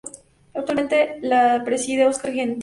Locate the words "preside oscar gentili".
1.63-2.59